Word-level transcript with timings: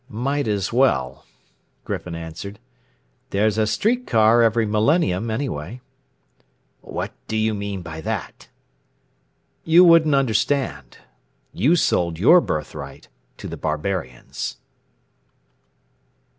"Might 0.09 0.47
as 0.47 0.73
well." 0.73 1.27
Griffin 1.85 2.15
answered. 2.15 2.57
"There's 3.29 3.59
a 3.59 3.67
streetcar 3.67 4.41
every 4.41 4.65
millennium 4.65 5.29
anyway." 5.29 5.79
"What 6.81 7.11
do 7.27 7.37
you 7.37 7.53
mean 7.53 7.83
by 7.83 8.01
that?" 8.01 8.49
"You 9.63 9.83
wouldn't 9.83 10.15
understand. 10.15 10.97
You 11.53 11.75
sold 11.75 12.17
your 12.17 12.41
birthright 12.41 13.09
to 13.37 13.47
the 13.47 13.57
barbarians." 13.57 14.57